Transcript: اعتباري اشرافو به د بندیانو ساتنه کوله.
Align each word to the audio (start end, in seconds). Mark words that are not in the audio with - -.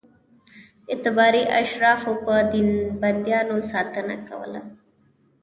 اعتباري 0.91 1.43
اشرافو 1.61 2.11
به 2.25 2.35
د 2.51 2.53
بندیانو 3.01 3.57
ساتنه 3.71 4.15
کوله. 4.27 4.61